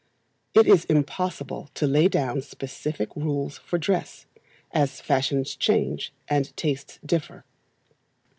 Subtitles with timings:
[0.55, 4.25] It is impossible to lay down specific rules for dress,
[4.71, 7.45] as fashions change, and tastes differ.